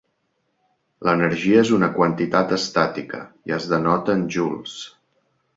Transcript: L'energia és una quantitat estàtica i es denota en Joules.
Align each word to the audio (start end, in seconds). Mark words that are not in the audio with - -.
L'energia 1.07 1.59
és 1.65 1.73
una 1.77 1.91
quantitat 1.99 2.55
estàtica 2.59 3.21
i 3.51 3.57
es 3.59 3.71
denota 3.75 4.19
en 4.21 4.29
Joules. 4.39 4.79